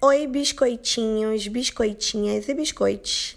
Oi, 0.00 0.28
biscoitinhos, 0.28 1.48
biscoitinhas 1.48 2.48
e 2.48 2.54
biscoites. 2.54 3.36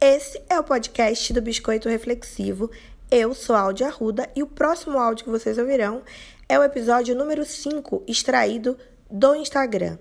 Esse 0.00 0.42
é 0.48 0.58
o 0.58 0.64
podcast 0.64 1.34
do 1.34 1.42
Biscoito 1.42 1.86
Reflexivo. 1.86 2.70
Eu 3.10 3.34
sou 3.34 3.54
a 3.54 3.60
Áudia 3.60 3.88
Arruda 3.88 4.26
e 4.34 4.42
o 4.42 4.46
próximo 4.46 4.98
áudio 4.98 5.26
que 5.26 5.30
vocês 5.30 5.58
ouvirão 5.58 6.02
é 6.48 6.58
o 6.58 6.64
episódio 6.64 7.14
número 7.14 7.44
5, 7.44 8.04
extraído 8.08 8.78
do 9.10 9.34
Instagram. 9.34 9.98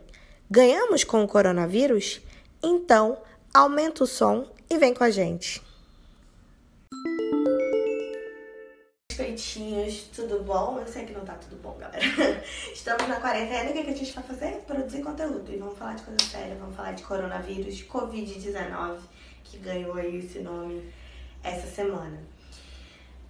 Ganhamos 0.49 1.03
com 1.03 1.25
o 1.25 1.27
coronavírus? 1.27 2.21
Então, 2.63 3.17
aumenta 3.53 4.05
o 4.05 4.07
som 4.07 4.49
e 4.69 4.77
vem 4.77 4.93
com 4.93 5.03
a 5.03 5.09
gente. 5.09 5.61
Biscoitinhos, 9.17 10.03
tudo 10.15 10.43
bom? 10.43 10.77
Eu 10.77 10.85
sei 10.85 11.03
que 11.03 11.11
não 11.11 11.25
tá 11.25 11.33
tudo 11.33 11.59
bom, 11.59 11.75
galera. 11.79 12.03
Estamos 12.71 13.07
na 13.07 13.19
quarentena 13.19 13.71
o 13.71 13.73
que 13.73 13.79
a 13.79 13.95
gente 13.95 14.13
vai 14.13 14.23
fazer? 14.23 14.57
Produzir 14.67 15.01
conteúdo. 15.01 15.51
E 15.51 15.57
vamos 15.57 15.75
falar 15.75 15.95
de 15.95 16.03
coisa 16.03 16.23
séria, 16.23 16.55
vamos 16.55 16.75
falar 16.75 16.91
de 16.91 17.01
coronavírus, 17.01 17.77
de 17.77 17.85
Covid-19, 17.85 18.99
que 19.43 19.57
ganhou 19.57 19.95
aí 19.95 20.17
esse 20.17 20.37
nome 20.37 20.93
essa 21.43 21.65
semana. 21.65 22.21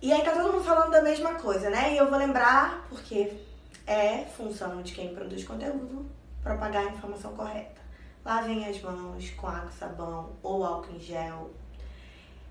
E 0.02 0.12
aí 0.12 0.22
tá 0.26 0.34
todo 0.34 0.52
mundo 0.52 0.64
falando 0.66 0.92
da 0.92 1.02
mesma 1.02 1.36
coisa, 1.36 1.70
né? 1.70 1.94
E 1.94 1.98
eu 1.98 2.10
vou 2.10 2.20
lembrar, 2.20 2.86
porque 2.90 3.32
é 3.86 4.26
função 4.26 4.82
de 4.82 4.92
quem 4.94 5.16
produz 5.16 5.46
conteúdo, 5.46 6.06
propagar 6.44 6.86
a 6.86 6.92
informação 6.92 7.34
correta. 7.34 7.80
Lavem 8.26 8.68
as 8.68 8.82
mãos 8.82 9.30
com 9.30 9.48
água 9.48 9.72
sabão 9.72 10.36
ou 10.44 10.66
álcool 10.66 10.98
em 10.98 11.00
gel. 11.00 11.50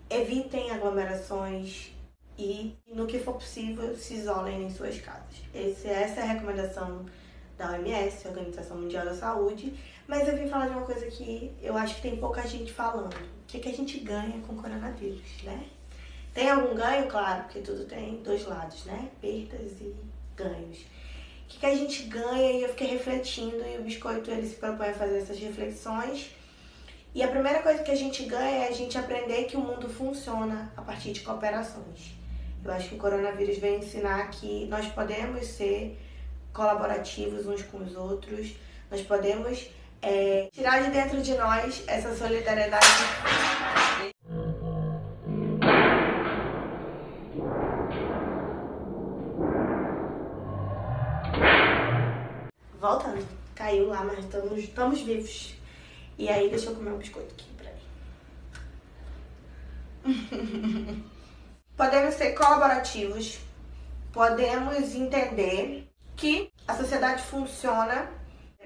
Evitem 0.08 0.70
aglomerações 0.70 1.95
e, 2.38 2.76
no 2.86 3.06
que 3.06 3.18
for 3.18 3.34
possível, 3.34 3.96
se 3.96 4.14
isolem 4.14 4.64
em 4.64 4.70
suas 4.70 5.00
casas. 5.00 5.42
Esse, 5.54 5.88
essa 5.88 6.20
é 6.20 6.22
a 6.22 6.26
recomendação 6.26 7.06
da 7.56 7.72
OMS, 7.72 8.28
Organização 8.28 8.76
Mundial 8.76 9.04
da 9.04 9.14
Saúde. 9.14 9.74
Mas 10.06 10.28
eu 10.28 10.36
vim 10.36 10.48
falar 10.48 10.66
de 10.66 10.72
uma 10.72 10.82
coisa 10.84 11.06
que 11.06 11.52
eu 11.62 11.76
acho 11.76 11.96
que 11.96 12.02
tem 12.02 12.16
pouca 12.16 12.46
gente 12.46 12.72
falando. 12.72 13.14
O 13.14 13.46
que, 13.46 13.58
que 13.58 13.68
a 13.68 13.74
gente 13.74 13.98
ganha 14.00 14.40
com 14.46 14.52
o 14.52 14.56
coronavírus, 14.56 15.42
né? 15.42 15.66
Tem 16.34 16.50
algum 16.50 16.74
ganho? 16.74 17.08
Claro, 17.08 17.44
porque 17.44 17.60
tudo 17.60 17.84
tem 17.86 18.22
dois 18.22 18.44
lados, 18.46 18.84
né? 18.84 19.08
Perdas 19.20 19.72
e 19.80 19.94
ganhos. 20.36 20.78
O 20.78 21.48
que, 21.48 21.58
que 21.60 21.66
a 21.66 21.74
gente 21.74 22.02
ganha? 22.04 22.52
E 22.52 22.62
eu 22.62 22.68
fiquei 22.68 22.88
refletindo 22.88 23.64
e 23.64 23.78
o 23.78 23.82
Biscoito 23.82 24.30
ele 24.30 24.46
se 24.46 24.56
propõe 24.56 24.88
a 24.88 24.94
fazer 24.94 25.18
essas 25.18 25.38
reflexões. 25.38 26.30
E 27.14 27.22
a 27.22 27.28
primeira 27.28 27.62
coisa 27.62 27.82
que 27.82 27.90
a 27.90 27.96
gente 27.96 28.24
ganha 28.24 28.66
é 28.66 28.68
a 28.68 28.72
gente 28.72 28.98
aprender 28.98 29.44
que 29.44 29.56
o 29.56 29.60
mundo 29.60 29.88
funciona 29.88 30.70
a 30.76 30.82
partir 30.82 31.12
de 31.12 31.20
cooperações. 31.20 32.14
Eu 32.66 32.72
acho 32.72 32.88
que 32.88 32.96
o 32.96 32.98
coronavírus 32.98 33.58
vem 33.58 33.78
ensinar 33.78 34.28
que 34.28 34.66
nós 34.66 34.86
podemos 34.88 35.46
ser 35.46 35.96
colaborativos 36.52 37.46
uns 37.46 37.62
com 37.62 37.78
os 37.78 37.94
outros, 37.94 38.56
nós 38.90 39.02
podemos 39.02 39.70
é, 40.02 40.48
tirar 40.52 40.82
de 40.82 40.90
dentro 40.90 41.22
de 41.22 41.34
nós 41.34 41.84
essa 41.86 42.12
solidariedade. 42.12 42.84
Voltando, 52.80 53.24
caiu 53.54 53.86
lá, 53.86 54.02
mas 54.02 54.18
estamos, 54.18 54.58
estamos 54.58 55.00
vivos. 55.02 55.54
E 56.18 56.28
aí, 56.28 56.50
deixa 56.50 56.70
eu 56.70 56.74
comer 56.74 56.90
um 56.90 56.98
biscoito 56.98 57.32
aqui, 57.32 57.46
peraí. 57.56 57.76
podemos 61.76 62.14
ser 62.14 62.32
colaborativos, 62.32 63.38
podemos 64.12 64.94
entender 64.94 65.88
que 66.16 66.50
a 66.66 66.74
sociedade 66.74 67.22
funciona 67.24 68.10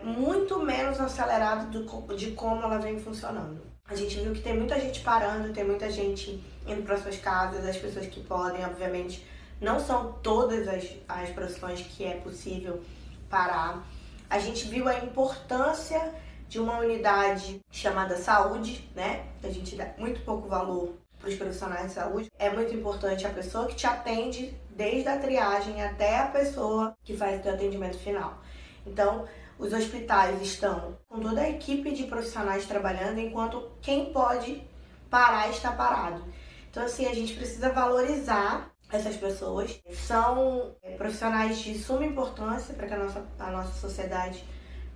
muito 0.02 0.60
menos 0.60 1.00
acelerado 1.00 1.70
do, 1.70 2.14
de 2.14 2.30
como 2.30 2.62
ela 2.62 2.78
vem 2.78 2.98
funcionando. 3.00 3.60
A 3.84 3.94
gente 3.96 4.20
viu 4.20 4.32
que 4.32 4.40
tem 4.40 4.56
muita 4.56 4.80
gente 4.80 5.00
parando, 5.00 5.52
tem 5.52 5.64
muita 5.64 5.90
gente 5.90 6.42
indo 6.66 6.82
para 6.82 6.96
suas 6.96 7.16
casas, 7.16 7.66
as 7.66 7.76
pessoas 7.76 8.06
que 8.06 8.20
podem, 8.20 8.64
obviamente, 8.64 9.26
não 9.60 9.80
são 9.80 10.12
todas 10.22 10.68
as, 10.68 10.88
as 11.08 11.30
profissões 11.30 11.82
que 11.82 12.04
é 12.04 12.14
possível 12.14 12.80
parar. 13.28 13.84
A 14.30 14.38
gente 14.38 14.68
viu 14.68 14.88
a 14.88 14.98
importância 14.98 16.14
de 16.48 16.60
uma 16.60 16.78
unidade 16.78 17.60
chamada 17.70 18.16
saúde, 18.16 18.88
né? 18.94 19.26
A 19.42 19.48
gente 19.48 19.74
dá 19.74 19.92
muito 19.98 20.20
pouco 20.24 20.48
valor 20.48 20.94
para 21.20 21.28
os 21.28 21.36
profissionais 21.36 21.88
de 21.88 21.92
saúde, 21.92 22.32
é 22.38 22.50
muito 22.50 22.74
importante 22.74 23.26
a 23.26 23.30
pessoa 23.30 23.66
que 23.66 23.76
te 23.76 23.86
atende 23.86 24.54
desde 24.70 25.08
a 25.08 25.18
triagem 25.18 25.82
até 25.82 26.18
a 26.18 26.26
pessoa 26.26 26.96
que 27.04 27.16
faz 27.16 27.44
o 27.44 27.48
atendimento 27.48 27.98
final. 27.98 28.42
Então, 28.86 29.26
os 29.58 29.72
hospitais 29.74 30.40
estão 30.40 30.96
com 31.06 31.20
toda 31.20 31.42
a 31.42 31.50
equipe 31.50 31.92
de 31.92 32.04
profissionais 32.04 32.64
trabalhando, 32.64 33.20
enquanto 33.20 33.70
quem 33.82 34.10
pode 34.10 34.62
parar 35.10 35.50
está 35.50 35.70
parado. 35.72 36.24
Então, 36.70 36.82
assim, 36.82 37.06
a 37.06 37.14
gente 37.14 37.34
precisa 37.34 37.70
valorizar 37.70 38.72
essas 38.90 39.16
pessoas. 39.16 39.78
São 39.92 40.74
é, 40.82 40.92
profissionais 40.96 41.58
de 41.58 41.78
suma 41.78 42.06
importância 42.06 42.72
para 42.74 42.86
que 42.86 42.94
a 42.94 42.98
nossa, 42.98 43.26
a 43.38 43.50
nossa 43.50 43.72
sociedade 43.78 44.44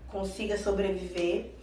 consiga 0.08 0.56
sobreviver. 0.56 1.54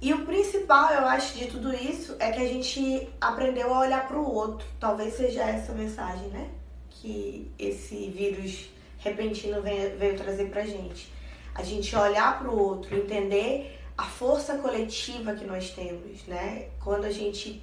E 0.00 0.14
o 0.14 0.24
principal, 0.24 0.92
eu 0.92 1.06
acho, 1.06 1.36
de 1.36 1.46
tudo 1.46 1.74
isso 1.74 2.14
é 2.20 2.30
que 2.30 2.40
a 2.40 2.46
gente 2.46 3.08
aprendeu 3.20 3.74
a 3.74 3.80
olhar 3.80 4.06
para 4.06 4.16
o 4.16 4.32
outro. 4.32 4.66
Talvez 4.78 5.14
seja 5.14 5.42
essa 5.42 5.72
mensagem, 5.72 6.28
né? 6.28 6.48
Que 6.88 7.50
esse 7.58 8.08
vírus 8.10 8.70
repentino 8.98 9.60
veio, 9.60 10.16
trazer 10.16 10.50
pra 10.50 10.64
gente. 10.64 11.12
A 11.52 11.64
gente 11.64 11.94
olhar 11.96 12.38
para 12.38 12.48
o 12.48 12.56
outro, 12.56 12.96
entender 12.96 13.76
a 13.96 14.04
força 14.04 14.58
coletiva 14.58 15.34
que 15.34 15.44
nós 15.44 15.70
temos, 15.70 16.24
né? 16.26 16.68
Quando 16.80 17.04
a 17.04 17.10
gente 17.10 17.60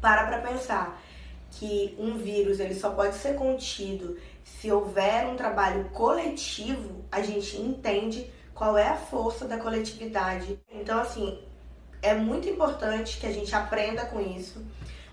para 0.00 0.26
para 0.26 0.38
pensar 0.38 1.00
que 1.52 1.94
um 1.98 2.16
vírus 2.16 2.58
ele 2.58 2.74
só 2.74 2.90
pode 2.90 3.14
ser 3.16 3.36
contido 3.36 4.16
se 4.42 4.72
houver 4.72 5.26
um 5.26 5.36
trabalho 5.36 5.84
coletivo, 5.90 7.04
a 7.12 7.22
gente 7.22 7.60
entende 7.60 8.30
qual 8.54 8.76
é 8.76 8.88
a 8.88 8.96
força 8.96 9.46
da 9.46 9.58
coletividade. 9.58 10.58
Então, 10.70 11.00
assim, 11.00 11.38
é 12.02 12.14
muito 12.14 12.48
importante 12.48 13.18
que 13.18 13.26
a 13.26 13.32
gente 13.32 13.54
aprenda 13.54 14.06
com 14.06 14.20
isso. 14.20 14.64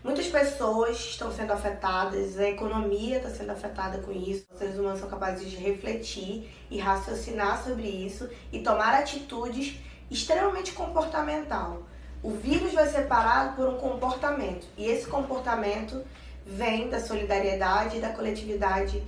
Muitas 0.04 0.28
pessoas 0.28 0.98
estão 0.98 1.32
sendo 1.32 1.52
afetadas, 1.52 2.38
a 2.38 2.48
economia 2.48 3.18
está 3.18 3.30
sendo 3.30 3.52
afetada 3.52 3.98
com 3.98 4.12
isso. 4.12 4.46
Os 4.52 4.58
seres 4.58 4.78
humanos 4.78 5.00
são 5.00 5.10
capazes 5.10 5.50
de 5.50 5.58
refletir 5.58 6.50
e 6.70 6.78
raciocinar 6.78 7.62
sobre 7.64 7.88
isso 7.88 8.30
e 8.52 8.60
tomar 8.60 8.94
atitudes 8.94 9.78
extremamente 10.10 10.72
comportamental. 10.72 11.84
O 12.24 12.32
vírus 12.32 12.74
vai 12.74 12.88
ser 12.88 13.08
parado 13.08 13.56
por 13.56 13.68
um 13.68 13.78
comportamento 13.78 14.66
e 14.78 14.86
esse 14.86 15.08
comportamento 15.08 16.04
vem 16.46 16.90
da 16.90 17.00
solidariedade 17.00 17.98
e 17.98 18.00
da 18.00 18.10
coletividade 18.10 19.04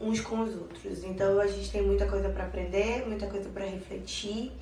uns 0.00 0.20
com 0.20 0.40
os 0.40 0.54
outros. 0.54 1.02
Então 1.02 1.40
a 1.40 1.46
gente 1.46 1.70
tem 1.70 1.82
muita 1.82 2.06
coisa 2.06 2.28
para 2.28 2.44
aprender, 2.44 3.06
muita 3.06 3.26
coisa 3.26 3.48
para 3.48 3.64
refletir. 3.64 4.52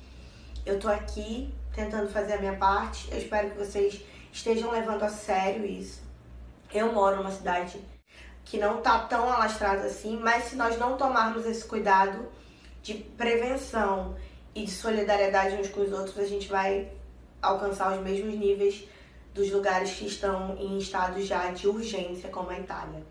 Eu 0.65 0.79
tô 0.79 0.87
aqui 0.87 1.53
tentando 1.73 2.09
fazer 2.09 2.33
a 2.33 2.39
minha 2.39 2.55
parte. 2.55 3.11
Eu 3.11 3.17
espero 3.17 3.51
que 3.51 3.57
vocês 3.57 4.01
estejam 4.31 4.71
levando 4.71 5.03
a 5.03 5.09
sério 5.09 5.65
isso. 5.65 6.01
Eu 6.73 6.93
moro 6.93 7.17
numa 7.17 7.31
cidade 7.31 7.79
que 8.45 8.57
não 8.57 8.81
tá 8.81 8.99
tão 8.99 9.31
alastrada 9.31 9.85
assim, 9.85 10.17
mas 10.17 10.45
se 10.45 10.55
nós 10.55 10.77
não 10.77 10.97
tomarmos 10.97 11.45
esse 11.45 11.65
cuidado 11.65 12.27
de 12.81 12.95
prevenção 12.95 14.15
e 14.53 14.65
de 14.65 14.71
solidariedade 14.71 15.55
uns 15.55 15.69
com 15.69 15.81
os 15.81 15.91
outros, 15.91 16.17
a 16.19 16.25
gente 16.25 16.47
vai 16.47 16.91
alcançar 17.41 17.93
os 17.93 18.01
mesmos 18.01 18.35
níveis 18.35 18.87
dos 19.33 19.51
lugares 19.51 19.91
que 19.91 20.05
estão 20.05 20.55
em 20.57 20.77
estados 20.77 21.25
já 21.25 21.51
de 21.51 21.67
urgência, 21.67 22.29
como 22.29 22.49
a 22.49 22.59
Itália. 22.59 23.03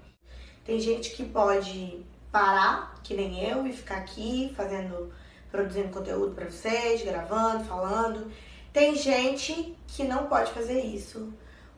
Tem 0.65 0.79
gente 0.79 1.11
que 1.11 1.25
pode 1.25 2.05
parar, 2.31 2.95
que 3.03 3.15
nem 3.15 3.45
eu, 3.45 3.67
e 3.67 3.73
ficar 3.73 3.97
aqui 3.97 4.53
fazendo, 4.57 5.13
produzindo 5.51 5.89
conteúdo 5.89 6.35
para 6.35 6.49
vocês, 6.49 7.03
gravando, 7.03 7.65
falando. 7.65 8.31
Tem 8.73 8.95
gente 8.95 9.77
que 9.87 10.03
não 10.05 10.27
pode 10.27 10.51
fazer 10.53 10.81
isso. 10.81 11.33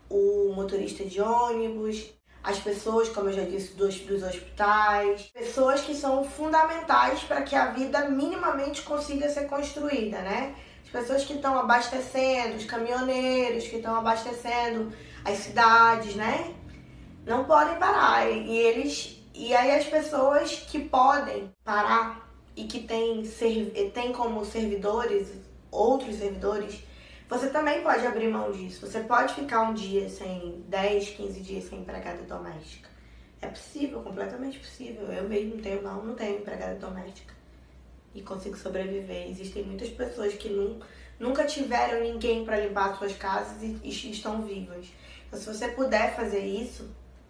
O 0.08 0.52
motorista 0.54 1.04
de 1.04 1.20
ônibus, 1.20 2.08
as 2.42 2.58
pessoas, 2.60 3.08
como 3.08 3.30
eu 3.30 3.32
já 3.32 3.42
disse, 3.42 3.74
dos, 3.74 3.98
dos 4.00 4.22
hospitais, 4.22 5.22
pessoas 5.32 5.80
que 5.80 5.94
são 5.94 6.22
fundamentais 6.22 7.24
para 7.24 7.42
que 7.42 7.56
a 7.56 7.72
vida 7.72 8.08
minimamente 8.08 8.82
consiga 8.82 9.28
ser 9.28 9.48
construída, 9.48 10.20
né? 10.20 10.54
As 10.84 10.90
pessoas 10.90 11.24
que 11.24 11.32
estão 11.32 11.58
abastecendo, 11.58 12.56
os 12.56 12.64
caminhoneiros 12.64 13.66
que 13.66 13.76
estão 13.76 13.96
abastecendo 13.96 14.92
as 15.24 15.38
cidades, 15.38 16.14
né? 16.14 16.54
Não 17.26 17.44
podem 17.44 17.76
parar. 17.76 18.30
E 18.30 18.56
eles. 18.56 19.20
E 19.34 19.52
aí 19.52 19.72
as 19.72 19.86
pessoas 19.86 20.52
que 20.68 20.78
podem 20.78 21.50
parar 21.64 22.30
e 22.54 22.64
que 22.64 22.80
têm, 22.80 23.24
têm 23.92 24.12
como 24.12 24.44
servidores 24.44 25.28
outros 25.74 26.16
servidores, 26.16 26.82
você 27.28 27.48
também 27.48 27.82
pode 27.82 28.06
abrir 28.06 28.28
mão 28.28 28.52
disso. 28.52 28.86
Você 28.86 29.00
pode 29.00 29.34
ficar 29.34 29.62
um 29.62 29.74
dia 29.74 30.08
sem 30.08 30.62
10, 30.68 31.10
15 31.10 31.40
dias 31.40 31.64
sem 31.64 31.80
empregada 31.80 32.22
doméstica. 32.22 32.88
É 33.40 33.46
possível, 33.46 34.00
completamente 34.02 34.58
possível. 34.58 35.06
Eu 35.12 35.28
mesmo 35.28 35.60
tenho, 35.60 35.82
não, 35.82 36.04
não 36.04 36.14
tenho 36.14 36.38
empregada 36.38 36.74
doméstica. 36.76 37.34
E 38.14 38.22
consigo 38.22 38.56
sobreviver. 38.56 39.28
Existem 39.28 39.64
muitas 39.64 39.88
pessoas 39.88 40.34
que 40.34 40.48
não, 40.48 40.78
nunca 41.18 41.44
tiveram 41.44 42.00
ninguém 42.00 42.44
para 42.44 42.60
limpar 42.60 42.96
suas 42.96 43.14
casas 43.16 43.62
e, 43.62 43.78
e 43.82 43.88
estão 43.88 44.42
vivas. 44.42 44.86
Então, 45.26 45.38
se 45.38 45.46
você 45.46 45.68
puder 45.68 46.14
fazer 46.14 46.44
isso, 46.44 46.88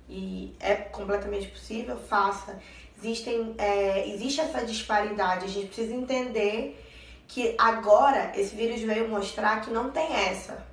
e 0.09 0.55
é 0.61 0.75
completamente 0.75 1.49
possível, 1.49 1.97
faça. 1.97 2.61
Existem, 2.99 3.55
é, 3.59 4.09
existe 4.09 4.41
essa 4.41 4.65
disparidade, 4.65 5.45
a 5.45 5.49
gente 5.49 5.67
precisa 5.67 5.95
entender 5.95 6.81
que 7.35 7.53
agora 7.59 8.31
esse 8.37 8.55
vírus 8.55 8.81
veio 8.83 9.09
mostrar 9.09 9.61
que 9.61 9.69
não 9.69 9.91
tem 9.91 10.07
essa. 10.15 10.65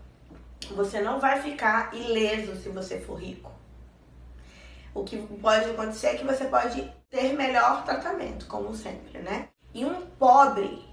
Você 0.76 1.02
não 1.02 1.20
vai 1.20 1.42
ficar 1.42 1.92
ileso 1.92 2.56
se 2.56 2.70
você 2.70 3.00
for 3.00 3.16
rico. 3.16 3.52
O 4.94 5.04
que 5.04 5.18
pode 5.18 5.72
acontecer 5.72 6.10
é 6.10 6.18
que 6.18 6.24
você 6.24 6.46
pode 6.46 6.88
ter 7.10 7.34
melhor 7.34 7.84
tratamento, 7.84 8.46
como 8.46 8.76
sempre, 8.76 9.18
né? 9.18 9.48
E 9.74 9.84
um 9.84 10.06
pobre 10.20 10.88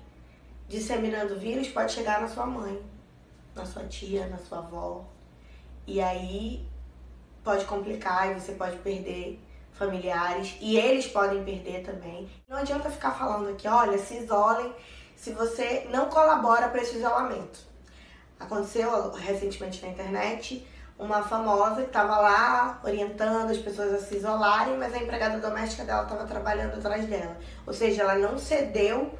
disseminando 0.66 1.38
vírus 1.38 1.68
pode 1.68 1.92
chegar 1.92 2.22
na 2.22 2.28
sua 2.28 2.46
mãe, 2.46 2.82
na 3.54 3.66
sua 3.66 3.84
tia, 3.84 4.26
na 4.26 4.38
sua 4.38 4.60
avó. 4.60 5.04
E 5.86 6.00
aí 6.00 6.66
pode 7.44 7.66
complicar 7.66 8.30
e 8.30 8.40
você 8.40 8.52
pode 8.52 8.78
perder 8.78 9.38
familiares 9.72 10.56
e 10.62 10.78
eles 10.78 11.06
podem 11.06 11.44
perder 11.44 11.82
também. 11.82 12.26
Não 12.48 12.56
adianta 12.56 12.88
ficar 12.88 13.10
falando 13.10 13.50
aqui, 13.50 13.68
olha, 13.68 13.98
se 13.98 14.14
isolem 14.16 14.72
se 15.18 15.32
você 15.32 15.88
não 15.90 16.06
colabora 16.06 16.68
para 16.68 16.80
esse 16.80 16.96
isolamento. 16.96 17.58
Aconteceu 18.38 19.10
recentemente 19.10 19.82
na 19.82 19.88
internet 19.88 20.64
uma 20.96 21.24
famosa 21.24 21.82
que 21.82 21.88
estava 21.88 22.18
lá 22.18 22.80
orientando 22.84 23.50
as 23.50 23.58
pessoas 23.58 23.92
a 23.94 23.98
se 23.98 24.16
isolarem, 24.16 24.78
mas 24.78 24.94
a 24.94 24.98
empregada 24.98 25.38
doméstica 25.40 25.84
dela 25.84 26.04
estava 26.04 26.24
trabalhando 26.24 26.74
atrás 26.74 27.04
dela. 27.06 27.36
Ou 27.66 27.72
seja, 27.72 28.02
ela 28.02 28.14
não 28.14 28.38
cedeu 28.38 29.12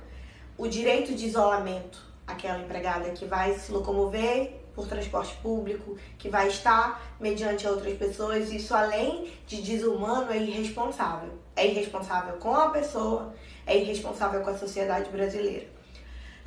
o 0.57 0.69
direito 0.69 1.15
de 1.17 1.27
isolamento 1.27 2.01
àquela 2.25 2.61
empregada 2.61 3.11
que 3.11 3.25
vai 3.25 3.55
se 3.55 3.73
locomover 3.73 4.57
por 4.77 4.87
transporte 4.87 5.35
público, 5.43 5.99
que 6.17 6.29
vai 6.29 6.47
estar 6.47 7.03
mediante 7.19 7.67
outras 7.67 7.99
pessoas. 7.99 8.53
Isso, 8.53 8.73
além 8.73 9.33
de 9.49 9.63
desumano, 9.63 10.31
é 10.31 10.37
irresponsável. 10.37 11.31
É 11.57 11.67
irresponsável 11.67 12.37
com 12.37 12.55
a 12.55 12.71
pessoa, 12.71 13.35
é 13.67 13.77
irresponsável 13.77 14.43
com 14.43 14.51
a 14.51 14.57
sociedade 14.57 15.11
brasileira. 15.11 15.78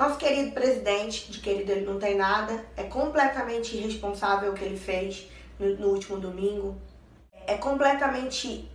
Nosso 0.01 0.17
querido 0.17 0.51
presidente, 0.51 1.31
de 1.31 1.39
querido 1.39 1.71
ele 1.71 1.85
não 1.85 1.99
tem 1.99 2.15
nada, 2.15 2.65
é 2.75 2.81
completamente 2.81 3.77
irresponsável 3.77 4.51
o 4.51 4.55
que 4.55 4.63
ele 4.65 4.75
fez 4.75 5.29
no, 5.59 5.75
no 5.75 5.87
último 5.89 6.19
domingo. 6.19 6.75
É 7.45 7.55
completamente. 7.55 8.67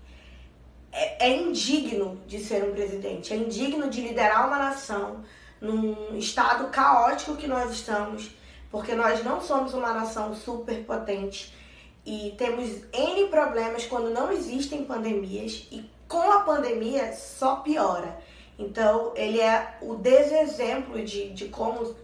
É, 0.93 1.27
é 1.27 1.37
indigno 1.37 2.21
de 2.29 2.39
ser 2.39 2.63
um 2.63 2.73
presidente, 2.73 3.33
é 3.33 3.37
indigno 3.37 3.91
de 3.91 4.03
liderar 4.03 4.47
uma 4.47 4.57
nação 4.57 5.25
num 5.61 6.17
estado 6.17 6.71
caótico 6.71 7.35
que 7.35 7.49
nós 7.49 7.73
estamos, 7.73 8.31
porque 8.71 8.95
nós 8.95 9.25
não 9.25 9.41
somos 9.41 9.75
uma 9.75 9.93
nação 9.93 10.33
super 10.33 10.85
potente 10.85 11.53
e 12.07 12.37
temos 12.39 12.71
N 12.93 13.27
problemas 13.27 13.85
quando 13.85 14.11
não 14.11 14.31
existem 14.31 14.85
pandemias 14.85 15.67
e 15.73 15.91
com 16.07 16.31
a 16.31 16.43
pandemia 16.43 17.13
só 17.13 17.57
piora. 17.57 18.17
Então, 18.59 19.13
ele 19.15 19.41
é 19.41 19.77
o 19.83 19.97
desexemplo 19.97 21.05
de, 21.05 21.31
de 21.31 21.49
como 21.49 21.95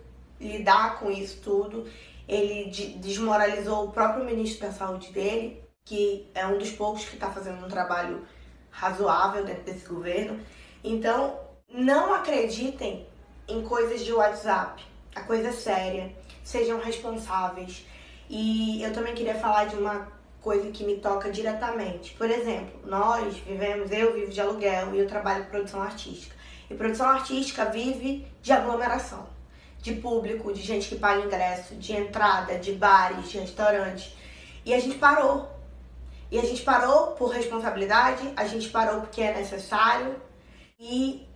lidar 0.40 0.98
com 0.98 1.10
isso 1.10 1.40
tudo. 1.42 1.86
Ele 2.28 2.70
de, 2.70 2.98
desmoralizou 2.98 3.84
o 3.84 3.90
próprio 3.90 4.24
ministro 4.24 4.66
da 4.66 4.72
saúde 4.72 5.10
dele, 5.12 5.62
que 5.84 6.30
é 6.34 6.46
um 6.46 6.58
dos 6.58 6.70
poucos 6.70 7.04
que 7.04 7.14
está 7.14 7.30
fazendo 7.30 7.64
um 7.64 7.68
trabalho 7.68 8.26
razoável 8.70 9.44
dentro 9.44 9.64
desse 9.64 9.86
governo. 9.86 10.40
Então, 10.84 11.38
não 11.68 12.14
acreditem 12.14 13.06
em 13.48 13.62
coisas 13.62 14.04
de 14.04 14.12
WhatsApp. 14.12 14.84
A 15.14 15.22
coisa 15.22 15.48
é 15.48 15.52
séria. 15.52 16.12
Sejam 16.44 16.80
responsáveis. 16.80 17.86
E 18.28 18.82
eu 18.82 18.92
também 18.92 19.14
queria 19.14 19.34
falar 19.34 19.66
de 19.66 19.76
uma 19.76 20.08
coisa 20.40 20.70
que 20.70 20.84
me 20.84 20.96
toca 20.96 21.30
diretamente. 21.30 22.14
Por 22.14 22.30
exemplo, 22.30 22.80
nós 22.84 23.36
vivemos, 23.38 23.90
eu 23.90 24.12
vivo 24.14 24.30
de 24.30 24.40
aluguel 24.40 24.94
e 24.94 24.98
eu 24.98 25.06
trabalho 25.06 25.44
com 25.44 25.50
produção 25.50 25.80
artística. 25.80 26.34
E 26.72 26.74
produção 26.74 27.06
artística 27.06 27.66
vive 27.66 28.26
de 28.40 28.50
aglomeração, 28.50 29.26
de 29.82 29.92
público, 29.92 30.54
de 30.54 30.62
gente 30.62 30.88
que 30.88 30.96
paga 30.96 31.20
ingresso, 31.20 31.74
de 31.74 31.92
entrada, 31.92 32.58
de 32.58 32.72
bares, 32.72 33.30
de 33.30 33.38
restaurantes. 33.38 34.16
E 34.64 34.72
a 34.72 34.80
gente 34.80 34.96
parou. 34.96 35.50
E 36.30 36.38
a 36.38 36.42
gente 36.42 36.62
parou 36.62 37.08
por 37.08 37.28
responsabilidade, 37.28 38.32
a 38.34 38.46
gente 38.46 38.70
parou 38.70 39.02
porque 39.02 39.20
é 39.20 39.34
necessário 39.34 40.16
e 40.80 41.28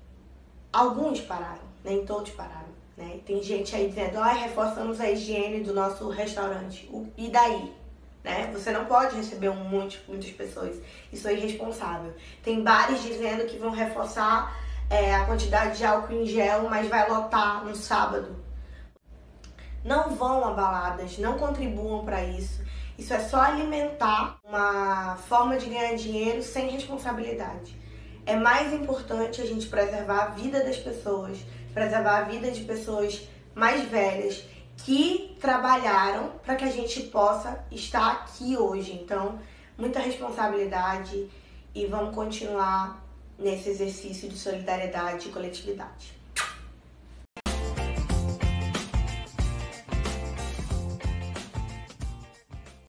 alguns 0.72 1.20
pararam, 1.20 1.60
nem 1.84 2.06
todos 2.06 2.32
pararam. 2.32 2.74
Né? 2.96 3.20
Tem 3.26 3.42
gente 3.42 3.76
aí 3.76 3.88
dizendo, 3.88 4.18
ah, 4.18 4.32
reforçamos 4.32 4.98
a 5.02 5.10
higiene 5.10 5.62
do 5.62 5.74
nosso 5.74 6.08
restaurante. 6.08 6.90
E 7.14 7.28
daí? 7.28 7.74
Né? 8.24 8.50
Você 8.54 8.70
não 8.70 8.86
pode 8.86 9.14
receber 9.16 9.50
um 9.50 9.64
monte, 9.68 10.00
muitas 10.08 10.30
pessoas. 10.30 10.78
Isso 11.12 11.28
é 11.28 11.34
irresponsável. 11.34 12.14
Tem 12.42 12.62
bares 12.62 13.02
dizendo 13.02 13.44
que 13.44 13.58
vão 13.58 13.70
reforçar 13.70 14.64
é, 14.88 15.14
a 15.14 15.24
quantidade 15.24 15.78
de 15.78 15.84
álcool 15.84 16.12
em 16.12 16.26
gel, 16.26 16.68
mas 16.68 16.88
vai 16.88 17.08
lotar 17.08 17.64
no 17.64 17.74
sábado. 17.74 18.36
Não 19.84 20.14
vão 20.14 20.44
a 20.44 20.52
baladas, 20.52 21.18
não 21.18 21.38
contribuam 21.38 22.04
para 22.04 22.24
isso. 22.24 22.64
Isso 22.98 23.12
é 23.12 23.20
só 23.20 23.40
alimentar 23.40 24.38
uma 24.44 25.16
forma 25.28 25.58
de 25.58 25.66
ganhar 25.66 25.94
dinheiro 25.94 26.42
sem 26.42 26.70
responsabilidade. 26.70 27.76
É 28.24 28.34
mais 28.34 28.72
importante 28.72 29.40
a 29.40 29.46
gente 29.46 29.66
preservar 29.66 30.22
a 30.22 30.28
vida 30.30 30.64
das 30.64 30.78
pessoas, 30.78 31.38
preservar 31.72 32.18
a 32.18 32.22
vida 32.22 32.50
de 32.50 32.64
pessoas 32.64 33.28
mais 33.54 33.88
velhas 33.88 34.44
que 34.78 35.36
trabalharam 35.40 36.32
para 36.44 36.56
que 36.56 36.64
a 36.64 36.70
gente 36.70 37.02
possa 37.04 37.64
estar 37.70 38.12
aqui 38.12 38.56
hoje. 38.56 38.92
Então, 38.92 39.38
muita 39.76 40.00
responsabilidade 40.00 41.28
e 41.74 41.86
vamos 41.86 42.14
continuar 42.14 43.05
nesse 43.38 43.70
exercício 43.70 44.28
de 44.28 44.36
solidariedade 44.36 45.28
e 45.28 45.32
coletividade. 45.32 46.15